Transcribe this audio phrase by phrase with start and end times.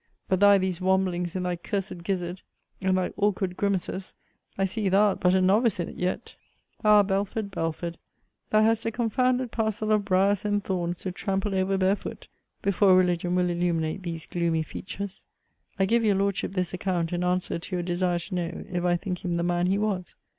[0.27, 2.41] But thy these wamblings in thy cursed gizzard,
[2.81, 4.15] and thy awkward grimaces,
[4.57, 6.33] I see thou'rt but a novice in it yet!
[6.83, 7.99] Ah, Belford, Belford,
[8.49, 12.29] thou hast a confounded parcel of briers and thorns to trample over barefoot,
[12.63, 15.27] before religion will illuminate these gloomy features!'
[15.77, 18.95] I give your Lordship this account, in answer to your desire to know, if I
[18.97, 20.15] think him the man he was.